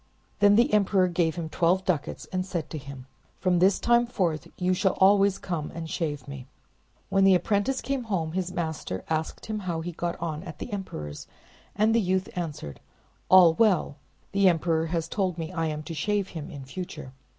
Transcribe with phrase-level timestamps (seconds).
[0.39, 3.05] Then the emperor gave him twelve ducats, and said to him—
[3.39, 6.47] "From this time forth you shall always come and shave me.
[7.09, 10.73] When the apprentice came home, his master asked him how he got on at the
[10.73, 11.27] emperor's,
[11.75, 12.79] and the youth answered—
[13.29, 13.95] "All well; and
[14.41, 17.13] the emperor has told me that I am to shave him in future."